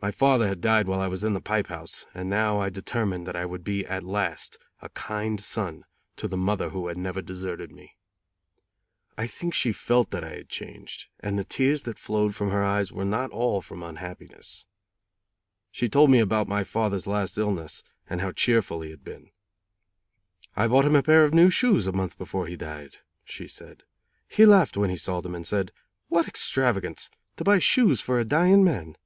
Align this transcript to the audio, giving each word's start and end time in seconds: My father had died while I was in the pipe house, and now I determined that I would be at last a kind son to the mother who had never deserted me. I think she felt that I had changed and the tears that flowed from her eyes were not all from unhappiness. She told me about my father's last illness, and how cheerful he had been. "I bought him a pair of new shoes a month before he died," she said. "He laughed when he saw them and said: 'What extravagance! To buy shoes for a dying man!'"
My 0.00 0.12
father 0.12 0.46
had 0.46 0.60
died 0.60 0.86
while 0.86 1.00
I 1.00 1.08
was 1.08 1.24
in 1.24 1.34
the 1.34 1.40
pipe 1.40 1.66
house, 1.66 2.06
and 2.14 2.30
now 2.30 2.60
I 2.60 2.70
determined 2.70 3.26
that 3.26 3.34
I 3.34 3.44
would 3.44 3.64
be 3.64 3.84
at 3.84 4.04
last 4.04 4.56
a 4.80 4.88
kind 4.90 5.40
son 5.40 5.84
to 6.14 6.28
the 6.28 6.36
mother 6.36 6.70
who 6.70 6.86
had 6.86 6.96
never 6.96 7.20
deserted 7.20 7.72
me. 7.72 7.96
I 9.18 9.26
think 9.26 9.54
she 9.54 9.72
felt 9.72 10.12
that 10.12 10.22
I 10.22 10.34
had 10.34 10.48
changed 10.48 11.08
and 11.18 11.36
the 11.36 11.42
tears 11.42 11.82
that 11.82 11.98
flowed 11.98 12.36
from 12.36 12.50
her 12.52 12.62
eyes 12.62 12.92
were 12.92 13.04
not 13.04 13.32
all 13.32 13.60
from 13.60 13.82
unhappiness. 13.82 14.66
She 15.72 15.88
told 15.88 16.10
me 16.12 16.20
about 16.20 16.46
my 16.46 16.62
father's 16.62 17.08
last 17.08 17.36
illness, 17.36 17.82
and 18.08 18.20
how 18.20 18.30
cheerful 18.30 18.82
he 18.82 18.90
had 18.90 19.02
been. 19.02 19.32
"I 20.54 20.68
bought 20.68 20.84
him 20.84 20.94
a 20.94 21.02
pair 21.02 21.24
of 21.24 21.34
new 21.34 21.50
shoes 21.50 21.88
a 21.88 21.92
month 21.92 22.16
before 22.16 22.46
he 22.46 22.54
died," 22.56 22.98
she 23.24 23.48
said. 23.48 23.82
"He 24.28 24.46
laughed 24.46 24.76
when 24.76 24.90
he 24.90 24.96
saw 24.96 25.20
them 25.20 25.34
and 25.34 25.44
said: 25.44 25.72
'What 26.06 26.28
extravagance! 26.28 27.10
To 27.38 27.42
buy 27.42 27.58
shoes 27.58 28.00
for 28.00 28.20
a 28.20 28.24
dying 28.24 28.62
man!'" 28.62 28.96